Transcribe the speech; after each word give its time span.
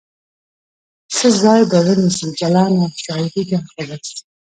څه 1.15 1.27
ځای 1.41 1.61
به 1.69 1.77
ونیسي 1.85 2.27
جلانه؟ 2.39 2.85
شاعرې 3.03 3.43
ده 3.49 3.57
خو 3.67 3.75
بس 3.87 4.07